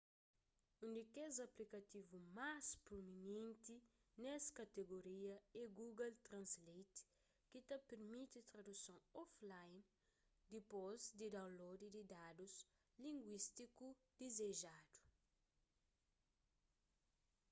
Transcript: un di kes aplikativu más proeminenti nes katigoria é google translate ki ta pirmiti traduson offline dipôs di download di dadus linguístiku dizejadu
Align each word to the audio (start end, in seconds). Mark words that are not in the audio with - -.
un 0.85 0.89
di 0.97 1.03
kes 1.15 1.35
aplikativu 1.47 2.15
más 2.39 2.65
proeminenti 2.85 3.75
nes 4.23 4.43
katigoria 4.59 5.35
é 5.61 5.63
google 5.79 6.13
translate 6.27 6.97
ki 7.49 7.59
ta 7.67 7.77
pirmiti 7.89 8.39
traduson 8.51 8.97
offline 9.23 9.79
dipôs 10.53 11.01
di 11.19 11.27
download 11.37 11.81
di 11.95 12.01
dadus 12.13 12.53
linguístiku 13.03 13.87
dizejadu 14.19 14.99